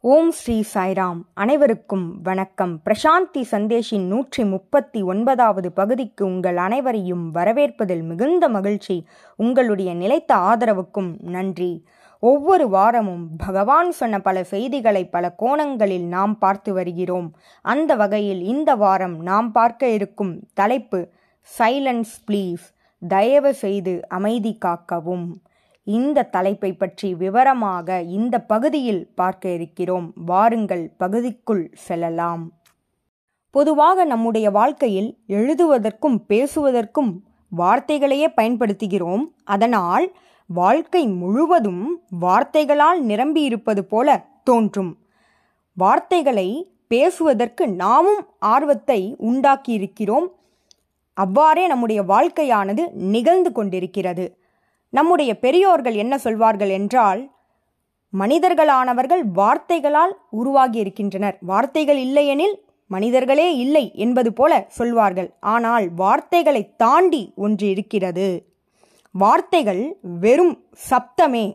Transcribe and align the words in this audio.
ஓம் 0.00 0.30
ஸ்ரீ 0.30 0.64
சாய்ராம். 0.74 1.20
அனைவருக்கும் 1.34 2.22
வணக்கம். 2.22 2.80
பிரசாந்தி 2.84 3.42
சந்தேஷின் 3.50 4.06
நூற்றி 4.06 4.44
முப்பத்தி 4.44 5.02
ஒன்பதாவது 5.02 5.72
பகுதிக்கு 5.72 6.24
உங்கள் 6.24 6.56
அனைவரையும் 6.56 7.34
வரவேற்பதில் 7.34 8.02
மிகுந்த 8.02 8.48
மகிழ்ச்சி. 8.48 9.06
உங்களுடைய 9.36 9.94
நிலைத்த 9.94 10.34
ஆதரவுக்கும் 10.34 11.20
நன்றி. 11.20 11.84
ஒவ்வொரு 12.18 12.68
வாரமும் 12.68 13.28
பகவான் 13.46 13.90
சொன்ன 13.90 14.20
பல 14.20 14.44
செய்திகளை 14.44 15.08
பல 15.08 15.32
கோணங்களில் 15.32 16.06
நாம் 16.06 16.38
பார்த்து 16.38 16.72
வருகிறோம். 16.72 17.36
அந்த 17.62 17.94
வகையில் 17.94 18.42
இந்த 18.42 18.74
வாரம் 18.74 19.22
நாம் 19.22 19.52
பார்க்க 19.52 19.88
இருக்கும் 19.88 20.48
தலைப்பு 20.54 21.08
சைலன்ஸ் 21.58 22.16
ப்ளீஸ் 22.30 22.64
தயவு 23.08 23.54
செய்து 23.54 24.08
அமைதி 24.08 24.58
காக்கவும். 24.64 25.28
இந்த 25.96 26.22
தலைப்பை 26.22 26.70
பற்றி 26.72 27.08
விவரமாக 27.14 28.02
இந்த 28.02 28.36
பகுதியில் 28.42 29.02
பார்க்க 29.14 29.48
இருக்கிறோம். 29.48 30.06
வாருங்கள் 30.26 30.84
பகுதிக்குள் 30.96 31.64
செல்லலாம். 31.86 32.42
பொதுவாக 33.54 34.04
நம்முடைய 34.04 34.46
வாழ்க்கையில் 34.50 35.10
எழுதுவதற்கும் 35.28 36.18
பேசுவதற்கும் 36.28 37.12
வார்த்தைகளையே 37.52 38.28
பயன்படுத்துகிறோம். 38.36 39.24
அதனால் 39.44 40.06
வாழ்க்கை 40.50 41.04
முழுவதும் 41.06 41.84
வார்த்தைகளால் 42.20 43.00
நிரம்பியிருப்பது 43.04 43.82
போல 43.92 44.08
தோன்றும். 44.44 44.92
வார்த்தைகளை 45.76 46.48
பேசுவதற்கு 46.86 47.64
நாமும் 47.68 48.22
ஆர்வத்தை 48.38 49.00
உண்டாக்கியிருக்கிறோம் 49.18 50.28
அவ்வாறே 51.16 51.64
நம்முடைய 51.66 52.00
வாழ்க்கையானது 52.02 52.82
நிகழ்ந்து 53.14 53.50
கொண்டிருக்கிறது. 53.52 54.26
நம்முடைய 54.90 55.38
பெரியோர்கள் 55.38 55.94
என்ன 55.94 56.18
சொல்வார்கள் 56.18 56.68
என்றால் 56.68 57.20
மனிதர்களானவர்கள் 58.12 59.22
வார்த்தைகளால் 59.34 60.14
உருவாகி 60.30 60.78
இருக்கின்றனர் 60.78 61.38
வார்த்தைகள் 61.40 61.98
இல்லையெனில் 61.98 62.66
மனிதர்களே 62.86 63.56
இல்லை 63.56 63.90
என்பது 63.94 64.32
போல 64.32 64.52
சொல்வார்கள். 64.68 65.30
ஆனால் 65.40 65.86
வார்த்தைகளை 65.94 66.62
தாண்டி 66.76 67.32
ஒன்று 67.36 67.68
இருக்கிறது 67.68 68.28
வார்த்தைகள் 69.10 69.98
வெறும் 70.20 70.54
சப்தமே. 70.90 71.46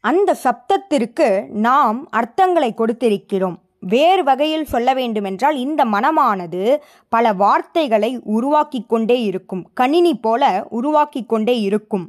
அந்த 0.00 0.36
சப்தத்திற்கு 0.44 1.48
நாம் 1.48 1.98
அர்த்தங்களை 2.10 2.70
கொடுத்திருக்கிறோம். 2.74 3.56
வேறு 3.80 4.24
வகையில் 4.24 4.64
சொல்ல 4.64 4.94
வேண்டுமென்றால் 4.94 5.56
இந்த 5.56 5.84
மனமானது 5.84 6.62
பல 7.08 7.32
வார்த்தைகளை 7.32 8.20
உருவாக்கி 8.22 8.80
கொண்டே 8.86 9.22
இருக்கும். 9.22 9.62
கணினி 9.74 10.14
போல 10.16 10.42
உருவாக்கி 10.70 11.22
கொண்டே 11.24 11.60
இருக்கும். 11.60 12.06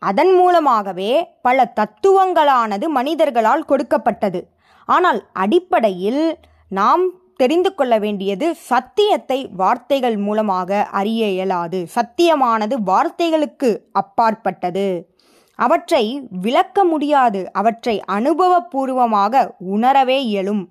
அதன் 0.00 0.32
மூலமாகவே 0.34 1.12
பல 1.42 1.72
தத்துவங்களானது 1.80 2.86
மனிதர்களால் 2.88 3.64
கொடுக்கப்பட்டது. 3.64 4.40
ஆனால் 4.88 5.20
அடிப்படையில் 5.32 6.38
நாம் 6.68 7.04
தெரிந்து 7.36 7.74
கொள்ள 7.74 7.98
வேண்டியது 7.98 8.54
சத்தியத்தை 8.54 9.38
வார்த்தைகள் 9.56 10.16
மூலமாக 10.16 10.80
அறிய 10.90 11.26
இயலாது. 11.26 11.88
சத்தியமானது 11.96 12.76
வார்த்தைகளுக்கு 12.86 13.70
அப்பாற்பட்டது. 13.92 14.86
அவற்றை 15.58 16.04
விளக்க 16.30 16.84
முடியாது. 16.84 17.52
அவற்றை 17.52 18.02
அனுபவபூர்வமாக 18.12 19.50
உணரவே 19.58 20.18
இயலும். 20.24 20.62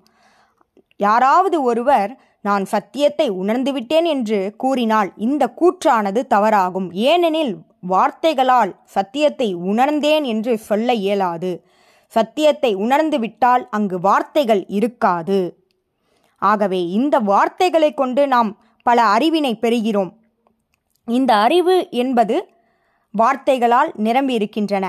யாராவது 0.96 1.62
ஒருவர் 1.62 2.10
நான் 2.44 2.64
சத்தியத்தை 2.64 3.26
உணர்ந்துவிட்டேன் 3.30 4.06
என்று 4.06 4.38
கூறினால் 4.56 5.10
இந்த 5.16 5.44
கூற்றானது 5.60 6.20
தவறாகும். 6.34 6.88
ஏனெனில் 6.92 7.54
வார்த்தைகளால் 7.80 8.72
சத்தியத்தை 8.84 9.48
உணர்ந்தேன் 9.54 10.24
என்று 10.24 10.52
சொல்ல 10.58 10.94
இயலாது. 10.94 11.52
சத்தியத்தை 12.12 12.70
உணர்ந்துவிட்டால் 12.76 13.64
அங்கு 13.70 14.00
வார்த்தைகள் 14.00 14.62
இருக்காது. 14.68 15.40
ஆகவே 16.42 16.80
இந்த 16.90 17.18
வார்த்தைகளை 17.18 17.90
கொண்டு 17.94 18.22
நாம் 18.26 18.50
பல 18.86 18.98
அறிவினை 19.16 19.52
பெறுகிறோம். 19.60 20.12
இந்த 21.08 21.32
அறிவு 21.36 21.76
என்பது 21.90 22.36
வார்த்தைகளால் 23.14 23.90
நிரம்பி 23.96 24.34
இருக்கின்றன 24.34 24.86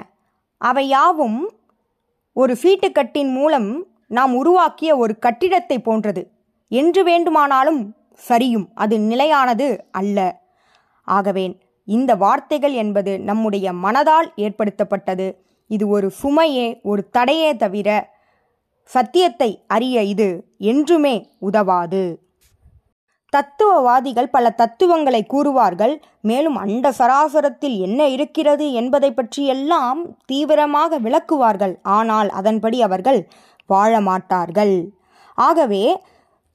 அவை 0.61 0.87
யாவும் 0.87 1.39
ஒரு 2.35 2.53
சீட்டுக்கட்டின் 2.63 3.31
மூலம் 3.31 3.69
நாம் 4.07 4.33
உருவாக்கிய 4.33 4.91
ஒரு 4.97 5.13
கட்டிடத்தை 5.19 5.77
போன்றது. 5.79 6.21
என்று 6.71 7.01
வேண்டுமானாலும் 7.03 7.81
சரியும் 8.21 8.67
அது 8.83 8.95
நிலையானது 9.09 9.67
அல்ல. 9.99 10.17
ஆகவே 11.07 11.45
இந்த 11.87 12.11
வார்த்தைகள் 12.15 12.75
என்பது 12.81 13.13
நம்முடைய 13.29 13.67
மனதால் 13.83 14.27
ஏற்படுத்தப்பட்டது. 14.45 15.27
இது 15.69 15.85
ஒரு 15.87 16.07
சுமையே 16.21 16.67
ஒரு 16.83 17.01
தடையே 17.17 17.51
தவிர 17.55 17.89
சத்தியத்தை 18.91 19.49
அறிய 19.67 19.97
இது 20.13 20.29
என்றுமே 20.71 21.15
உதவாது. 21.47 22.03
தத்துவவாதிகள் 23.33 24.29
பல 24.35 24.45
தத்துவங்களை 24.61 25.21
கூறுவார்கள் 25.33 25.93
மேலும் 26.29 26.57
அண்ட 26.63 26.85
சராசரத்தில் 26.97 27.77
என்ன 27.79 28.07
இருக்கிறது 28.07 28.65
என்பதை 28.71 29.09
பற்றியெல்லாம் 29.11 30.01
தீவிரமாக 30.25 30.99
விளக்குவார்கள். 30.99 31.75
ஆனால் 31.97 32.29
அதன்படி 32.39 32.79
அவர்கள் 32.81 33.19
வாழ 33.69 34.01
மாட்டார்கள். 34.09 34.75
ஆகவே 35.37 35.83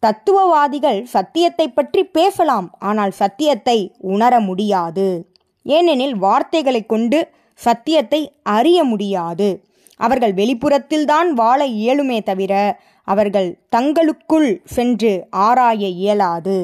தத்துவவாதிகள் 0.02 1.00
சத்தியத்தை 1.04 1.66
பற்றி 1.68 2.02
பேசலாம் 2.04 2.68
ஆனால் 2.78 3.10
சத்தியத்தை 3.10 3.78
உணர 3.98 4.40
முடியாது. 4.40 5.08
ஏனெனில் 5.62 6.16
வார்த்தைகளை 6.16 6.86
கொண்டு 6.86 7.20
சத்தியத்தை 7.54 8.20
அறிய 8.42 8.78
முடியாது. 8.84 9.48
அவர்கள் 10.00 10.34
வெளிப்புறத்தில்தான் 10.34 11.28
வாழ 11.32 11.60
இயலுமே 11.66 12.18
தவிர 12.22 12.80
அவர்கள் 13.08 13.58
தங்களுக்குள் 13.68 14.62
சென்று 14.64 15.12
ஆராய 15.30 15.82
இயலாது. 15.88 16.58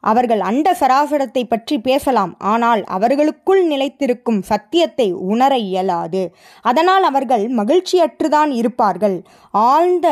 அவர்கள் 0.00 0.40
அண்ட 0.40 0.66
சராசரத்தை 0.80 1.42
பற்றி 1.44 1.76
பேசலாம் 1.78 2.32
ஆனால் 2.38 2.82
அவர்களுக்குள் 2.84 3.62
நிலைத்திருக்கும் 3.68 4.40
சத்தியத்தை 4.40 5.12
உணர 5.12 5.52
இயலாது. 5.58 6.22
அதனால் 6.64 7.02
அவர்கள் 7.02 7.44
மகிழ்ச்சியற்றுதான் 7.50 8.50
இருப்பார்கள் 8.50 9.16
ஆழ்ந்த 9.50 10.08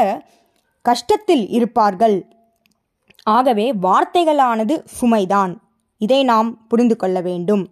கஷ்டத்தில் 0.84 1.44
இருப்பார்கள். 1.50 2.16
ஆகவே 3.24 3.72
வார்த்தைகளானது 3.72 4.84
சுமைதான். 5.00 5.56
இதை 5.98 6.24
நாம் 6.24 6.66
புரிந்து 6.66 6.96
கொள்ள 6.96 7.20
வேண்டும். 7.20 7.68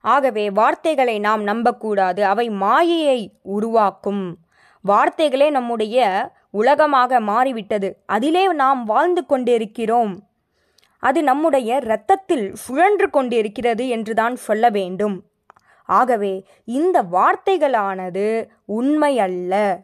ஆகவே 0.00 0.50
வார்த்தைகளை 0.50 1.18
நாம் 1.18 1.42
நம்பக்கூடாது. 1.42 2.24
அவை 2.24 2.50
மாயையை 2.50 3.38
உருவாக்கும். 3.42 4.36
வார்த்தைகளே 4.82 5.50
நம்முடைய 5.50 6.30
உலகமாக 6.50 7.20
மாறிவிட்டது. 7.20 8.02
அதிலே 8.06 8.52
நாம் 8.52 8.84
வாழ்ந்து 8.84 9.26
கொண்டிருக்கிறோம். 9.26 10.26
அது 10.98 11.22
நம்முடைய 11.22 11.76
இரத்தத்தில் 11.76 12.54
சுழன்று 12.54 13.10
கொண்டிருக்கிறது 13.10 13.88
என்றுதான் 13.88 14.36
சொல்ல 14.36 14.68
வேண்டும். 14.68 15.22
ஆகவே 15.84 16.46
இந்த 16.64 17.02
வார்த்தைகளானது 17.02 18.48
உண்மை 18.64 19.18
அல்ல 19.18 19.82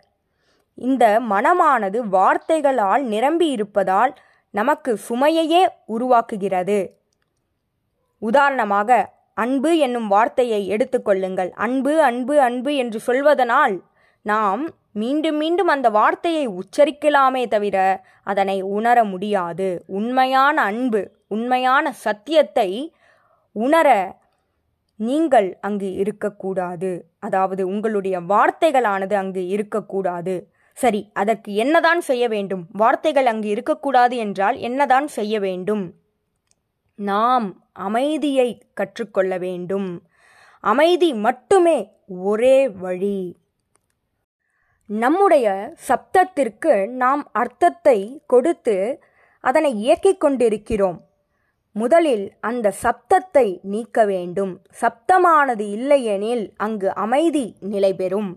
இந்த 0.79 1.05
மனமானது 1.31 1.99
வார்த்தைகளால் 2.09 3.03
நிரம்பி 3.03 3.47
இருப்பதால் 3.51 4.13
நமக்கு 4.51 4.91
சுமையையே 5.09 5.63
உருவாக்குகிறது. 5.89 6.81
உதாரணமாக 8.19 8.91
அன்பு 9.35 9.79
என்னும் 9.79 10.09
வார்த்தையை 10.09 10.61
எடுத்துக்கொள்ளுங்கள் 10.69 11.51
அன்பு 11.57 11.93
அன்பு 12.03 12.41
அன்பு 12.41 12.71
என்று 12.75 13.01
சொல்வதனால் 13.07 13.75
நாம் 14.23 14.63
மீண்டும் 14.93 15.37
மீண்டும் 15.37 15.67
அந்த 15.67 15.89
வார்த்தையை 15.91 16.45
உச்சரிக்கலாமே 16.49 17.43
தவிர 17.49 17.77
அதனை 18.23 18.63
உணர 18.63 19.05
முடியாது. 19.05 19.69
உண்மையான 19.87 20.57
அன்பு 20.63 21.03
உண்மையான 21.29 21.93
சத்தியத்தை 21.93 22.71
உணர 23.53 23.89
நீங்கள் 25.01 25.49
அங்கு 25.61 25.93
இருக்கக்கூடாது. 25.93 26.91
அதாவது 27.19 27.63
உங்களுடைய 27.69 28.21
வார்த்தைகளானது 28.21 29.15
அங்கு 29.15 29.47
இருக்கக்கூடாது. 29.47 30.51
சரி 30.79 31.01
அதற்கு 31.13 31.51
என்னதான் 31.55 32.01
செய்ய 32.01 32.25
வேண்டும்? 32.29 32.63
வார்த்தைகள் 32.73 33.27
அங்கு 33.27 33.49
இருக்கக்கூடாது 33.49 34.17
என்றால் 34.17 34.57
என்னதான் 34.69 35.09
செய்ய 35.09 35.35
வேண்டும்? 35.41 35.85
நாம் 36.99 37.47
அமைதியை 37.73 38.49
கற்றுக்கொள்ள 38.75 39.33
வேண்டும். 39.39 39.89
அமைதி 40.65 41.11
மட்டுமே 41.27 41.79
ஒரே 42.07 42.59
வழி. 42.69 43.21
நம்முடைய 44.91 45.47
சப்தத்திற்கு 45.89 46.75
நாம் 47.03 47.23
அர்த்தத்தை 47.33 47.99
கொடுத்து 48.27 48.77
அதனை 49.45 49.71
இயக்கிக் 49.85 50.23
கொண்டிருக்கிறோம். 50.25 50.99
முதலில் 51.77 52.27
அந்த 52.41 52.73
சப்தத்தை 52.83 53.47
நீக்க 53.63 54.05
வேண்டும். 54.05 54.53
சப்தமானது 54.81 55.67
இல்லையெனில் 55.71 56.45
அங்கு 56.57 56.89
அமைதி 56.95 57.47
நிலை 57.61 57.93
பெறும் 57.95 58.31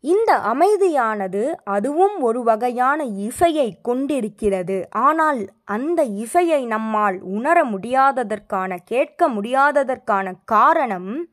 இந்த 0.00 0.38
அமைதியானது 0.38 1.52
அதுவும் 1.64 2.20
ஒரு 2.20 2.42
வகையான 2.42 3.04
இசையை 3.04 3.78
கொண்டிருக்கிறது. 3.82 4.86
ஆனால் 4.90 5.50
அந்த 5.64 6.02
இசையை 6.02 6.66
நம்மால் 6.66 7.20
உணர 7.20 7.64
முடியாததற்கான 7.64 8.76
கேட்க 8.84 9.28
முடியாததற்கான 9.28 10.32
காரணம் 10.44 11.28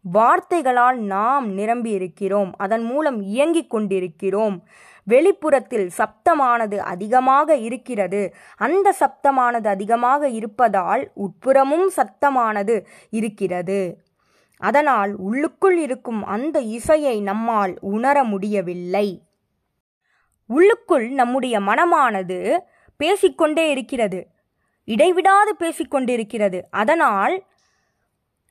வார்த்தைகளால் 0.00 0.98
நாம் 0.98 1.58
நிரம்பியிருக்கிறோம். 1.58 2.52
அதன் 2.56 2.82
மூலம் 2.82 3.22
இயங்கிக் 3.22 3.70
கொண்டிருக்கிறோம். 3.70 4.64
வெளிப்புறத்தில் 5.04 5.90
சப்தமானது 5.98 6.76
அதிகமாக 6.76 7.56
இருக்கிறது. 7.56 8.34
அந்த 8.56 8.94
சப்தமானது 9.00 9.66
அதிகமாக 9.66 10.28
இருப்பதால் 10.28 11.10
உட்புறமும் 11.14 11.86
சத்தமானது 11.96 12.84
இருக்கிறது. 13.10 14.01
அதனால் 14.62 15.12
உள்ளுக்குள் 15.16 15.78
இருக்கும் 15.78 16.20
அந்த 16.24 16.56
இசையை 16.60 17.20
நம்மால் 17.20 17.72
உணர 17.80 18.24
முடியவில்லை. 18.24 19.08
உள்ளுக்குள் 20.46 21.06
நம்முடைய 21.10 21.54
மனமானது 21.60 22.38
பேசிக்கொண்டே 22.96 23.64
இருக்கிறது. 23.70 24.20
இடைவிடாது 24.88 25.52
பேசிக்கொண்டிருக்கிறது. 25.58 26.58
அதனால் 26.70 27.34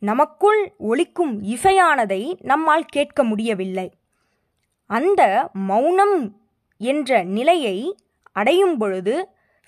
நமக்குள் 0.02 0.62
ஒலிக்கும் 0.78 1.34
இசையானதை 1.44 2.22
நம்மால் 2.42 2.86
கேட்க 2.86 3.24
முடியவில்லை. 3.24 3.88
அந்த 4.90 5.50
மௌனம் 5.54 6.18
என்ற 6.82 7.24
நிலையை 7.38 7.78
அடையும் 8.32 8.78
பொழுது 8.78 9.16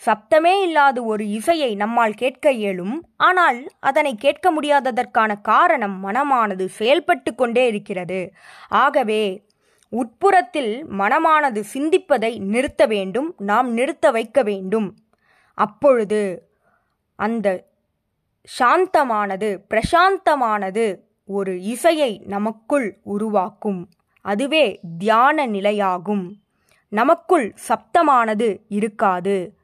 சப்தமே 0.01 0.62
இல்லாத 0.62 1.04
ஒரு 1.04 1.30
இசையை 1.30 1.75
நம்மால் 1.75 2.13
கேட்க 2.13 2.51
இயலும். 2.51 3.07
ஆனால் 3.18 3.69
அதனை 3.80 4.16
கேட்க 4.16 4.51
முடியாததற்கான 4.51 5.42
காரணம் 5.42 6.06
மனமானது 6.06 6.66
செயல்பட்டு 6.66 7.36
கொண்டே 7.36 7.68
இருக்கிறது. 7.68 8.34
ஆகவே 8.69 9.45
உட்புறத்தில் 9.90 10.86
மனமானது 11.00 11.63
சிந்திப்பதை 11.74 12.40
நிறுத்த 12.40 12.86
வேண்டும் 12.86 13.34
நாம் 13.38 13.74
நிறுத்த 13.74 14.12
வைக்க 14.12 14.44
வேண்டும். 14.44 14.95
அப்பொழுது 15.54 16.50
அந்த 17.16 17.48
சாந்தமானது 18.60 19.50
பிரசாந்தமானது 19.69 20.86
ஒரு 21.25 21.62
இசையை 21.62 22.22
நமக்குள் 22.25 22.88
உருவாக்கும். 23.04 23.90
அதுவே 24.22 24.80
தியான 24.98 25.48
நிலையாகும். 25.48 26.25
நமக்குள் 26.90 27.54
சப்தமானது 27.68 28.57
இருக்காது. 28.69 29.62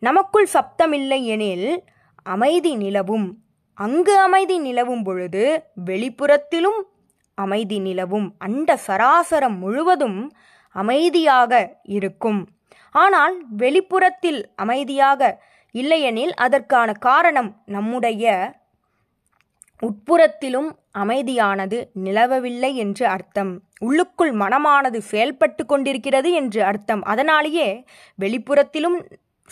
நமக்குள் 0.00 0.48
சப்தமில்லை 0.52 1.24
எனில் 1.24 1.84
அமைதி 2.22 2.76
நிலவும். 2.76 3.26
அங்கு 3.74 4.18
அமைதி 4.18 4.58
நிலவும் 4.58 5.02
பொழுது 5.02 5.42
வெளிப்புறத்திலும் 5.86 6.80
அமைதி 7.34 7.78
நிலவும். 7.78 8.34
அண்ட 8.38 8.78
சராசரம் 8.86 9.58
முழுவதும் 9.58 10.32
அமைதியாக 10.70 11.52
இருக்கும். 11.82 12.40
ஆனால் 12.94 13.34
வெளிப்புறத்தில் 13.56 14.40
அமைதியாக 14.54 15.42
இல்லையெனில் 15.74 16.34
அதற்கான 16.34 16.92
காரணம் 16.92 17.50
நம்முடைய 17.66 18.54
உட்புறத்திலும் 19.82 20.70
அமைதியானது 20.98 21.78
நிலவவில்லை 22.04 22.74
என்று 22.74 23.06
அர்த்தம். 23.06 23.52
உள்ளுக்குள் 23.80 24.32
மனமானது 24.32 24.98
செயல்பட்டு 24.98 25.66
கொண்டிருக்கிறது 25.66 26.32
என்று 26.32 26.64
அர்த்தம். 26.64 27.02
அதனாலேயே 27.02 27.84
வெளிப்புறத்திலும் 28.20 28.98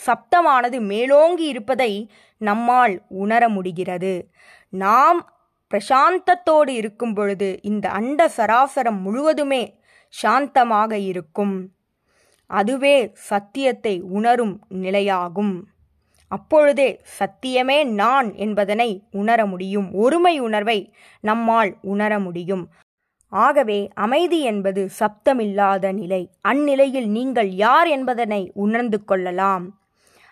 சப்தமானது 0.05 0.79
மேலோங்கி 0.79 1.43
இருப்பதை 1.43 2.11
நம்மால் 2.37 3.01
உணர 3.07 3.49
முடிகிறது. 3.49 4.29
நாம் 4.69 5.31
பிரசாந்தத்தோடு 5.71 6.69
இருக்கும் 6.69 7.13
பொழுது 7.13 7.59
இந்த 7.61 7.89
அண்ட 7.89 8.31
சராசரம் 8.37 9.01
முழுவதுமே 9.01 9.79
சாந்தமாக 10.09 10.91
இருக்கும். 10.91 11.69
அதுவே 12.47 13.11
சத்தியத்தை 13.13 14.01
உணரும் 14.01 14.61
நிலையாகும். 14.73 15.61
அப்பொழுதே 16.27 17.01
சத்தியமே 17.19 17.85
நான் 17.85 18.33
என்பதனை 18.33 19.03
உணர 19.11 19.45
முடியும். 19.45 19.93
ஒருமை 19.93 20.39
உணர்வை 20.39 20.93
நம்மால் 21.19 21.77
உணர 21.81 22.19
முடியும். 22.19 22.69
ஆகவே 23.29 23.89
அமைதி 23.93 24.41
என்பது 24.41 24.89
சப்தமில்லாத 24.99 25.93
நிலை. 25.93 26.31
அந்நிலையில் 26.41 27.07
நீங்கள் 27.07 27.49
யார் 27.49 27.87
என்பதனை 27.87 28.51
உணர்ந்து 28.53 29.03
கொள்ளலாம். 29.03 29.86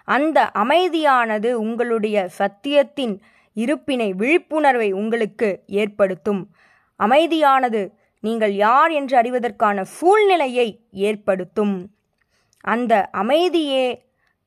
அந்த 0.07 0.52
அமைதியானது 0.54 1.52
உங்களுடைய 1.52 2.18
சத்தியத்தின் 2.40 3.16
இருப்பினை 3.57 4.10
விழிப்புணர்வை 4.16 4.90
உங்களுக்கு 4.92 5.50
ஏற்படுத்தும். 5.66 6.42
அமைதியானது 7.00 7.81
நீங்கள் 8.24 8.54
யார் 8.56 8.92
என்று 8.92 9.16
அறிவதற்கான 9.22 9.81
சூழ்நிலையை 9.98 10.68
ஏற்படுத்தும். 10.92 11.75
அந்த 12.66 12.94
அமைதியே 13.12 13.86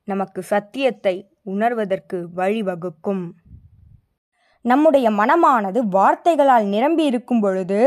நமக்கு 0.08 0.40
சத்தியத்தை 0.42 1.14
உணர்வதற்கு 1.42 2.18
வழிவகுக்கும். 2.36 3.24
நம்முடைய 4.64 5.10
மனமானது 5.10 5.80
வார்த்தைகளால் 5.88 6.66
நிரம்பி 6.66 7.04
இருக்கும் 7.04 7.40
பொழுது 7.40 7.80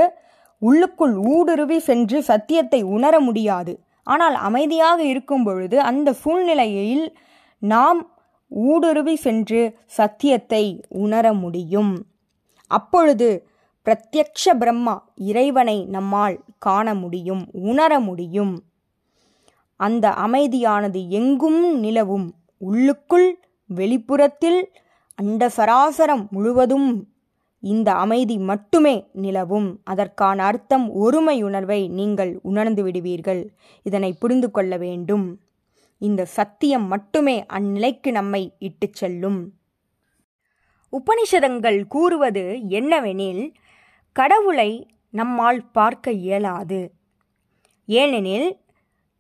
உள்ளுக்குள் 0.62 1.16
ஊடுருவி 1.34 1.80
சென்று 1.80 2.18
சத்தியத்தை 2.24 2.80
உணர 2.96 3.14
முடியாது. 3.20 3.74
ஆனால் 4.04 4.36
அமைதியாக 4.48 5.00
இருக்கும் 5.04 5.44
பொழுது 5.44 5.78
அந்த 5.82 6.10
சூழ்நிலையில் 6.14 7.06
நாம் 7.62 8.00
ஊடுருவி 8.48 9.16
சென்று 9.16 9.78
சத்தியத்தை 9.86 10.64
உணர 10.90 11.34
முடியும். 11.34 12.06
அப்பொழுது 12.68 13.48
பிரத்யக்ஷ 13.86 14.54
பிரம்மா 14.60 14.96
இறைவனை 15.16 15.86
நம்மால் 15.86 16.40
காண 16.58 16.94
முடியும் 16.94 17.44
உணர 17.52 18.00
முடியும். 18.00 18.64
அந்த 19.76 20.10
அமைதியானது 20.10 21.08
எங்கும் 21.08 21.80
நிலவும். 21.80 22.28
உள்ளுக்குள் 22.58 23.40
வெளிப்புறத்தில் 23.68 24.72
அண்ட 25.16 25.48
சராசரம் 25.58 26.30
முழுவதும் 26.30 27.08
இந்த 27.60 27.94
அமைதி 27.94 28.38
மட்டுமே 28.38 28.96
நிலவும். 29.14 29.80
அதற்கான 29.84 30.44
அர்த்தம் 30.44 30.88
ஒருமையுணர்வை 30.96 31.90
நீங்கள் 31.90 32.40
உணர்ந்து 32.42 32.84
விடுவீர்கள். 32.84 33.52
இதனை 33.84 34.14
புரிந்து 34.14 34.52
கொள்ள 34.52 34.78
வேண்டும். 34.78 35.40
இந்த 36.02 36.26
சத்தியம் 36.26 36.88
மட்டுமே 36.88 37.46
அந்நிலைக்கு 37.50 38.12
நம்மை 38.12 38.56
இட்டுச் 38.60 38.94
செல்லும். 38.94 39.54
உபனிஷதங்கள் 40.92 41.88
கூறுவது 41.88 42.60
என்னவெனில் 42.70 43.54
கடவுளை 44.12 44.88
நம்மால் 45.10 45.72
பார்க்க 45.72 46.12
இயலாது. 46.12 46.92
ஏனெனில் 47.86 48.60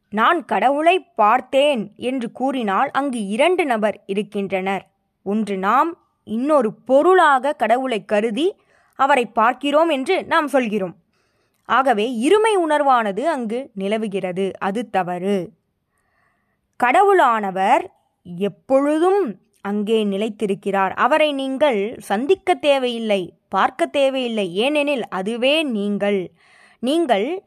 நான் 0.09 0.45
கடவுளை 0.45 1.03
பார்த்தேன் 1.03 1.93
என்று 1.95 2.31
கூறினால் 2.31 2.91
அங்கு 2.91 3.27
இரண்டு 3.27 3.65
நபர் 3.65 4.03
இருக்கின்றனர். 4.05 4.91
ஒன்று 5.23 5.57
நாம் 5.57 5.97
இன்னொரு 6.23 6.73
பொருளாக 6.73 7.53
கடவுளை 7.53 8.05
கருதி 8.05 8.55
அவரை 8.95 9.25
பார்க்கிறோம் 9.25 9.89
என்று 9.89 10.23
நாம் 10.23 10.47
சொல்கிறோம். 10.47 10.95
ஆகவே 11.65 12.29
இருமை 12.29 12.57
உணர்வானது 12.67 13.23
அங்கு 13.23 13.71
நிலவுகிறது. 13.73 14.51
அது 14.59 14.89
தவறு. 14.89 15.59
கடவுளானவர் 16.83 17.83
எப்பொழுதும் 18.23 19.39
அங்கே 19.61 20.05
நிலைத்திருக்கிறார். 20.05 20.93
அவரை 20.95 21.33
நீங்கள் 21.33 21.95
சந்திக்க 21.99 22.53
தேவையில்லை 22.53 23.33
பார்க்க 23.49 23.85
தேவையில்லை. 23.85 24.55
ஏனெனில் 24.55 25.07
அதுவே 25.07 25.63
நீங்கள். 25.63 26.31
நீங்கள் 26.79 27.43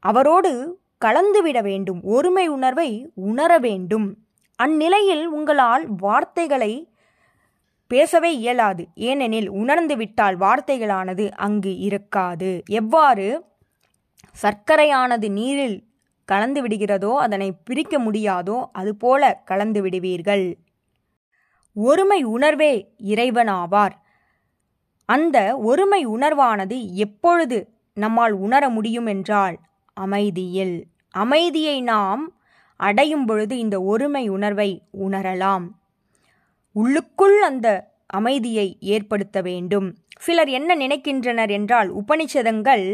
அவரோடு 0.00 0.78
கலந்துவிட 1.04 1.62
வேண்டும். 1.62 2.00
ஒருமை 2.02 2.46
உணர்வை 2.46 3.10
உணர 3.14 3.58
வேண்டும். 3.58 4.18
அந்நிலையில் 4.56 5.24
உங்களால் 5.26 5.86
வார்த்தைகளை 5.96 6.90
பேசவே 7.86 8.36
இயலாது. 8.36 8.88
ஏனெனில் 8.94 9.50
உணர்ந்துவிட்டால் 9.50 10.38
வார்த்தைகளானது 10.38 11.30
அங்கு 11.30 11.78
இருக்காது. 11.78 12.62
எவ்வாறு? 12.66 13.44
சர்க்கரையானது 14.42 15.28
நீரில் 15.28 15.84
கலந்து 16.26 16.60
விடுகிறதோ 16.62 17.12
அதனை 17.16 17.48
பிரிக்க 17.64 17.98
முடியாதோ 17.98 18.56
அதுபோல 18.72 19.32
கலந்து 19.44 19.80
விடுவீர்கள். 19.82 20.46
ஒருமை 21.76 22.20
உணர்வே 22.24 22.72
இறைவனாவார். 23.04 23.94
அந்த 25.08 25.38
ஒருமை 25.58 26.00
உணர்வானது 26.06 26.78
எப்பொழுது 27.04 27.58
நம்மால் 27.96 28.32
உணர 28.32 28.68
முடியும் 28.68 29.06
என்றால் 29.06 29.56
அமைதியில். 29.96 30.76
அமைதியை 31.14 31.76
நாம் 31.82 32.22
அடையும் 32.80 33.26
பொழுது 33.26 33.54
இந்த 33.58 33.76
ஒருமை 33.82 34.28
உணர்வை 34.28 34.70
உணரலாம். 35.08 35.66
உள்ளுக்குள் 36.76 37.42
அந்த 37.42 37.68
அமைதியை 38.06 38.76
ஏற்படுத்த 38.80 39.40
வேண்டும். 39.40 39.88
சிலர் 40.18 40.48
என்ன 40.48 40.76
நினைக்கின்றனர் 40.76 41.50
என்றால் 41.50 41.88
உபனிஷதங்கள் 41.94 42.86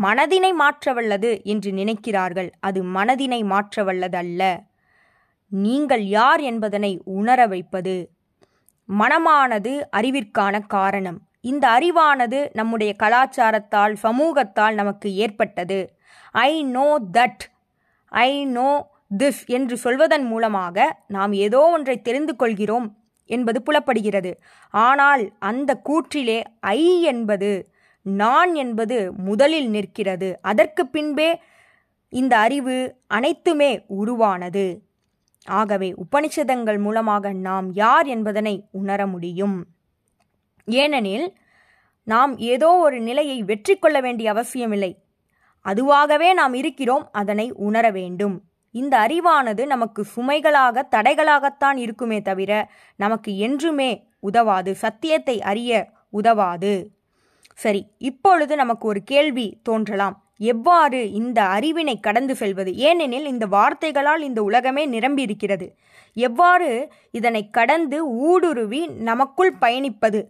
மனதினை 0.00 0.52
மாற்றவல்லது 0.52 1.42
என்று 1.42 1.70
நினைக்கிறார்கள். 1.72 2.50
அது 2.60 2.84
மனதினை 2.84 3.40
மாற்றவல்லதல்ல. 3.44 4.42
நீங்கள் 5.48 6.04
யார் 6.06 6.40
என்பதனை 6.40 7.02
உணர 7.04 7.46
வைப்பது 7.46 8.10
மனமானது 8.88 9.72
அறிவிற்கான 9.96 10.66
காரணம். 10.66 11.18
இந்த 11.40 11.68
அறிவானது 11.68 12.50
நம்முடைய 12.52 12.94
கலாச்சாரத்தால் 12.98 13.94
சமூகத்தால் 13.94 14.74
நமக்கு 14.74 15.14
ஏற்பட்டது. 15.14 15.94
I 16.32 16.62
know 16.62 16.98
that 17.12 17.44
I 18.08 18.44
know 18.44 18.90
this 19.16 19.44
என்று 19.46 19.76
சொல்வதன் 19.76 20.24
மூலமாக 20.24 20.98
நாம் 21.06 21.32
ஏதோ 21.32 21.60
ஒன்றை 21.70 22.02
தெரிந்து 22.02 22.36
கொள்கிறோம் 22.36 22.96
என்பது 23.26 23.62
புலப்படுகிறது. 23.62 24.32
ஆனால் 24.70 25.32
அந்த 25.38 25.80
கூற்றிலே 25.88 26.42
ஐ 26.60 27.02
என்பது 27.02 27.71
நான் 28.02 28.54
என்பது 28.54 29.12
முதலில் 29.12 29.68
நிற்கிறது. 29.68 30.38
அதற்கு 30.42 30.86
பின்பே 30.86 31.40
இந்த 32.08 32.38
அறிவு 32.38 32.96
அனைத்துமே 33.06 33.84
உருவானது. 33.86 34.82
ஆகவே 35.44 35.94
உபனிஷதங்கள் 35.94 36.78
மூலமாக 36.78 37.32
நாம் 37.32 37.72
யார் 37.72 38.06
என்பதனை 38.06 38.68
உணர 38.70 39.06
முடியும். 39.06 39.66
ஏனெனில் 40.64 41.36
நாம் 42.04 42.38
ஏதோ 42.38 42.68
ஒரு 42.68 43.00
நிலையை 43.00 43.42
வெற்றி 43.42 43.76
கொள்ள 43.76 44.00
வேண்டிய 44.00 44.30
அவசியமில்லை. 44.30 45.04
அதுவாகவே 45.64 46.34
நாம் 46.34 46.54
இருக்கிறோம் 46.54 47.08
அதனை 47.12 47.52
உணர 47.52 47.90
வேண்டும். 47.90 48.44
இந்த 48.70 48.98
அறிவானது 48.98 49.66
நமக்கு 49.66 50.04
சுமைகளாக 50.16 50.84
தடைகளாகத்தான் 50.90 51.76
இருக்குமே 51.76 52.22
தவிர 52.22 52.70
நமக்கு 52.96 53.36
என்றுமே 53.36 54.06
உதவாது. 54.20 54.74
சத்தியத்தை 54.74 55.42
அறிய 55.42 55.92
உதவாது. 56.08 57.01
சரி 57.54 57.86
இப்பொழுது 57.98 58.56
நமக்கு 58.56 58.88
ஒரு 58.88 59.02
கேள்வி 59.02 59.60
தோன்றலாம். 59.62 60.24
எவ்வாறு 60.36 61.12
இந்த 61.12 61.42
அறிவினை 61.42 62.00
கடந்து 62.00 62.36
செல்வது? 62.36 62.76
ஏனெனில் 62.76 63.26
இந்த 63.26 63.46
வார்த்தைகளால் 63.46 64.22
இந்த 64.22 64.42
உலகமே 64.42 64.86
நிரம்பி 64.86 65.22
இருக்கிறது 65.22 65.76
எவ்வாறு 66.14 66.92
இதனை 67.10 67.50
கடந்து 67.50 68.08
ஊடுருவி 68.08 68.86
நமக்குள் 68.86 69.54
பயணிப்பது? 69.60 70.28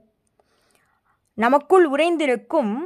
நமக்குள் 1.35 1.91
உறைந்திருக்கும் 1.91 2.79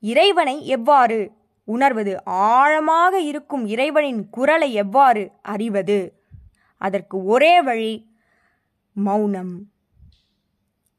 இறைவனை 0.00 0.66
எவ்வாறு 0.66 1.30
உணர்வது? 1.64 2.24
ஆழமாக 2.24 3.20
இருக்கும் 3.20 3.66
இறைவனின் 3.66 4.28
குரலை 4.30 4.72
எவ்வாறு 4.72 5.30
அறிவது? 5.42 6.22
அதற்கு 6.76 7.24
ஒரே 7.24 7.62
வழி 7.62 8.06
மௌனம். 8.92 9.71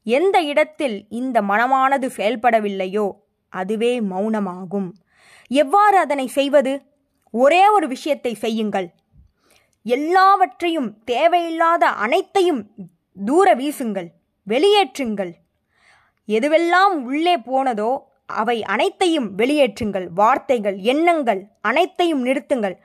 எந்த 0.04 0.42
இடத்தில் 0.42 1.06
இந்த 1.08 1.42
மனமானது 1.42 2.08
செயல்படவில்லையோ 2.16 3.10
அதுவே 3.48 4.00
மௌனமாகும். 4.00 4.92
எவ்வாறு 5.48 5.98
அதனை 5.98 6.26
செய்வது? 6.26 6.82
ஒரே 7.30 7.68
ஒரு 7.68 7.88
விஷயத்தை 7.88 8.34
செய்யுங்கள். 8.34 8.90
எல்லாவற்றையும் 9.82 10.98
தேவையில்லாத 11.04 11.86
அனைத்தையும் 11.88 12.74
தூர 13.24 13.54
வீசுங்கள் 13.54 14.08
வெளியேற்றுங்கள். 14.46 15.32
எதுவெல்லாம் 16.28 17.02
உள்ளே 17.04 17.36
போனதோ 17.36 17.98
அவை 18.26 18.62
அனைத்தையும் 18.62 19.38
வெளியேற்றுங்கள். 19.38 20.06
வார்த்தைகள் 20.14 20.76
எண்ணங்கள் 20.76 21.46
அனைத்தையும் 21.60 22.26
நிறுத்துங்கள். 22.26 22.76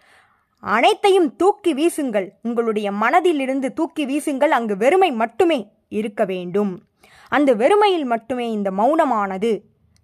அனைத்தையும் 0.60 1.36
தூக்கி 1.36 1.74
வீசுங்கள். 1.74 2.28
உங்களுடைய 2.42 2.92
மனதிலிருந்து 2.92 3.74
தூக்கி 3.74 4.06
வீசுங்கள். 4.06 4.50
அங்கு 4.50 4.78
வெறுமை 4.78 5.12
மட்டுமே 5.12 5.72
இருக்க 5.90 6.26
வேண்டும். 6.26 6.84
அந்த 7.30 7.54
வெறுமையில் 7.54 8.06
மட்டுமே 8.06 8.52
இந்த 8.52 8.72
மௌனமானது 8.72 9.52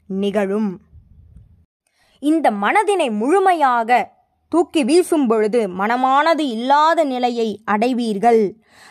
நிகழும். 0.07 0.71
இந்த 2.19 2.51
மனதினை 2.51 3.07
முழுமையாக 3.11 4.13
தூக்கி 4.51 4.83
வீசும் 4.83 5.27
பொழுது 5.27 5.61
மனமானது 5.69 6.43
இல்லாத 6.55 7.03
நிலையை 7.03 7.61
அடைவீர்கள். 7.65 8.43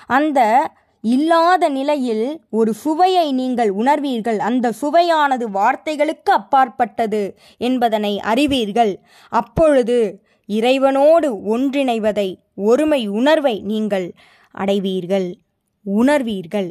அந்த 0.07 0.71
இல்லாத 1.01 1.69
நிலையில் 1.69 2.27
ஒரு 2.51 2.75
சுவையை 2.75 3.33
நீங்கள் 3.33 3.71
உணர்வீர்கள். 3.71 4.39
அந்த 4.39 4.73
சுவையானது 4.81 5.47
வார்த்தைகளுக்கு 5.55 6.31
அப்பாற்பட்டது 6.31 7.23
என்பதனை 7.59 8.21
அறிவீர்கள். 8.21 8.93
அப்பொழுது 9.29 9.99
இறைவனோடு 10.49 11.29
ஒன்றிணைவதை 11.55 12.29
ஒருமை 12.55 13.09
உணர்வை 13.09 13.61
நீங்கள் 13.61 14.15
அடைவீர்கள் 14.55 15.29
உணர்வீர்கள். 15.87 16.71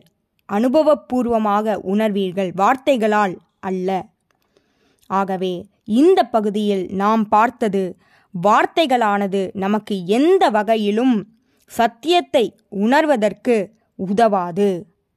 அனுபவபூர்வமாக 0.55 1.75
உணர்வீர்கள். 1.93 2.51
வார்த்தைகளால் 2.55 3.35
அல்ல. 3.59 3.89
ஆகவே 5.09 5.53
இந்த 5.85 6.19
பகுதியில் 6.23 6.85
நாம் 6.93 7.23
பார்த்தது 7.27 7.83
வார்த்தைகளானது 8.33 9.41
நமக்கு 9.53 9.95
எந்த 10.17 10.43
வகையிலும் 10.49 11.15
சத்தியத்தை 11.71 12.45
உணர்வதற்கு 12.85 13.55
உதவாது. 13.99 14.69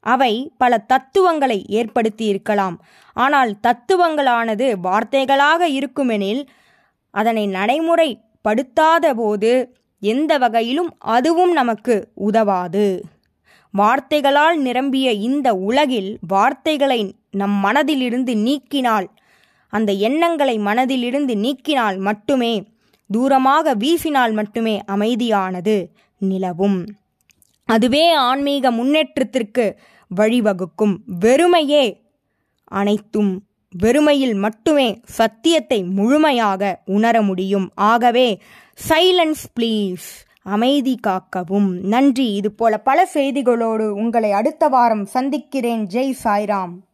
அவை 0.07 0.33
பல 0.59 0.79
தத்துவங்களை 0.79 1.59
ஏற்படுத்தி 1.69 2.25
இருக்கலாம் 2.27 2.77
ஆனால் 3.17 3.53
தத்துவங்களானது 3.67 4.67
வார்த்தைகளாக 4.83 5.69
இருக்குமெனில் 5.79 6.43
அதனை 7.15 7.45
நடைமுறைப்படுத்தாத 7.49 9.15
போது 9.15 9.53
எந்த 10.03 10.33
வகையிலும் 10.39 10.91
அதுவும் 10.99 11.53
நமக்கு 11.53 11.95
உதவாது. 12.15 12.87
வார்த்தைகளால் 13.77 14.59
நிரம்பிய 14.59 15.09
இந்த 15.29 15.49
உலகில் 15.69 16.11
வார்த்தைகளை 16.29 17.01
நம் 17.41 17.57
மனதிலிருந்து 17.65 18.35
நீக்கினால் 18.47 19.09
அந்த 19.73 19.91
எண்ணங்களை 20.09 20.57
மனதிலிருந்து 20.59 21.35
நீக்கினால் 21.45 21.99
மட்டுமே 22.09 22.55
தூரமாக 23.11 23.75
வீசினால் 23.83 24.33
மட்டுமே 24.33 24.75
அமைதியானது 24.95 25.77
நிலவும். 26.21 26.79
அதுவே 27.69 28.05
ஆன்மீக 28.29 28.71
முன்னேற்றத்திற்கு 28.71 29.65
வழிவகுக்கும். 30.11 30.95
வெறுமையே 31.21 31.85
அனைத்தும் 32.73 33.33
வெறுமையில் 33.75 34.37
மட்டுமே 34.45 34.89
சத்தியத்தை 35.19 35.81
முழுமையாக 35.99 36.63
உணர 36.97 37.17
முடியும். 37.23 37.67
ஆகவே 37.91 38.29
சைலன்ஸ் 38.79 39.45
ப்ளீஸ் 39.57 40.09
அமைதி 40.47 40.99
காக்கவும். 41.07 41.81
நன்றி. 41.83 42.35
இதுபோல 42.35 42.79
பல 42.79 43.09
செய்திகளோடு 43.15 43.89
உங்களை 43.89 44.33
அடுத்த 44.33 44.69
வாரம் 44.69 45.05
சந்திக்கிறேன். 45.05 45.87
ஜெய் 45.87 46.15
சாய்ராம். 46.25 46.86